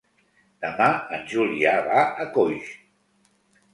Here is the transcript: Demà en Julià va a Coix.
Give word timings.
Demà 0.65 0.87
en 1.19 1.27
Julià 1.35 1.75
va 1.91 2.01
a 2.25 2.29
Coix. 2.39 2.73